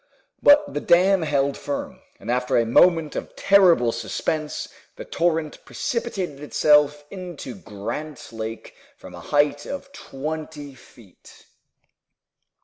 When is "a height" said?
9.13-9.67